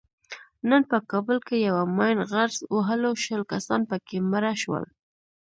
نن 0.69 0.81
په 0.91 0.97
کابل 1.11 1.37
کې 1.47 1.55
یوه 1.67 1.83
ماین 1.97 2.19
غرز 2.31 2.57
وهلو 2.75 3.11
شل 3.23 3.41
کسان 3.51 3.81
پکې 3.89 4.17
مړه 4.31 4.53
شول. 4.61 4.85